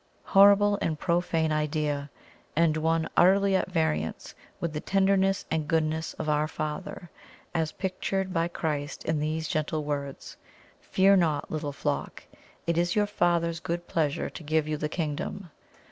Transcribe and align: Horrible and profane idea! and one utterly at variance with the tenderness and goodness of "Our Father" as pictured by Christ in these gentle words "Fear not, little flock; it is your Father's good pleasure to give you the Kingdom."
Horrible 0.23 0.79
and 0.81 0.97
profane 0.97 1.51
idea! 1.51 2.09
and 2.55 2.75
one 2.75 3.07
utterly 3.15 3.55
at 3.55 3.69
variance 3.71 4.33
with 4.59 4.73
the 4.73 4.79
tenderness 4.79 5.45
and 5.51 5.67
goodness 5.67 6.13
of 6.13 6.27
"Our 6.27 6.47
Father" 6.47 7.11
as 7.53 7.73
pictured 7.73 8.33
by 8.33 8.47
Christ 8.47 9.05
in 9.05 9.19
these 9.19 9.47
gentle 9.47 9.83
words 9.83 10.37
"Fear 10.79 11.17
not, 11.17 11.51
little 11.51 11.71
flock; 11.71 12.23
it 12.65 12.79
is 12.79 12.95
your 12.95 13.05
Father's 13.05 13.59
good 13.59 13.87
pleasure 13.87 14.31
to 14.31 14.41
give 14.43 14.67
you 14.67 14.75
the 14.75 14.89
Kingdom." 14.89 15.51